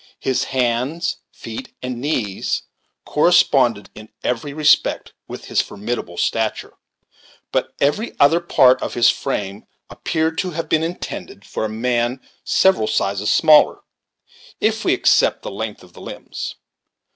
His 0.19 0.45
hands, 0.45 1.17
feet, 1.31 1.75
and 1.83 2.01
knees 2.01 2.63
corresponded 3.05 3.91
in 3.93 4.09
every 4.23 4.51
respect 4.51 5.13
with 5.27 5.47
this 5.47 5.61
formidable 5.61 6.17
stature; 6.17 6.73
but 7.51 7.75
every 7.79 8.19
other 8.19 8.39
part 8.39 8.81
of 8.81 8.95
his 8.95 9.11
frame 9.11 9.67
appeared 9.91 10.39
to 10.39 10.49
have 10.57 10.67
been 10.69 10.81
intended 10.81 11.45
for 11.45 11.65
a 11.65 11.69
man 11.69 12.19
several 12.43 12.87
sizes 12.87 13.29
smaller, 13.29 13.81
if 14.59 14.83
we 14.83 14.93
except 14.95 15.43
the 15.43 15.51
length 15.51 15.83
of 15.83 15.93
the 15.93 16.01
limbs. 16.01 16.55